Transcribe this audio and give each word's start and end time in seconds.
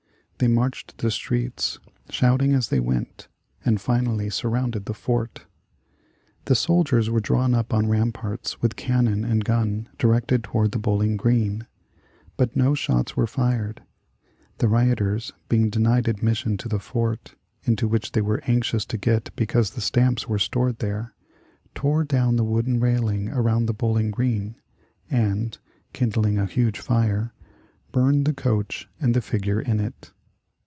They 0.43 0.47
marched 0.47 0.97
the 0.97 1.11
streets, 1.11 1.77
shouting 2.09 2.51
as 2.55 2.69
they 2.69 2.79
went, 2.79 3.27
and 3.63 3.79
finally 3.79 4.31
surrounded 4.31 4.85
the 4.85 4.95
fort. 4.95 5.45
The 6.45 6.55
soldiers 6.55 7.11
were 7.11 7.19
drawn 7.19 7.53
up 7.53 7.71
on 7.71 7.83
the 7.83 7.91
ramparts 7.91 8.59
with 8.59 8.75
cannon 8.75 9.23
and 9.23 9.45
gun 9.45 9.87
directed 9.99 10.43
toward 10.43 10.71
the 10.71 10.79
Bowling 10.79 11.15
Green. 11.15 11.67
But 12.37 12.55
no 12.55 12.73
shots 12.73 13.15
were 13.15 13.27
fired. 13.27 13.83
The 14.57 14.67
rioters 14.67 15.31
being 15.47 15.69
denied 15.69 16.07
admission 16.07 16.57
to 16.57 16.67
the 16.67 16.79
fort, 16.79 17.35
into 17.65 17.87
which 17.87 18.13
they 18.13 18.21
were 18.21 18.41
anxious 18.47 18.83
to 18.85 18.97
get 18.97 19.29
because 19.35 19.69
the 19.69 19.79
stamps 19.81 20.27
were 20.27 20.39
stored 20.39 20.79
there, 20.79 21.13
tore 21.75 22.03
down 22.03 22.37
the 22.37 22.43
wooden 22.43 22.79
railing 22.79 23.29
around 23.29 23.67
the 23.67 23.75
Bowling 23.75 24.09
Green, 24.09 24.55
and, 25.07 25.59
kindling 25.93 26.39
a 26.39 26.47
huge 26.47 26.79
fire, 26.79 27.31
burned 27.91 28.25
the 28.25 28.33
coach 28.33 28.89
and 28.99 29.13
the 29.13 29.21
figure 29.21 29.61
in 29.61 29.79
it. 29.79 30.11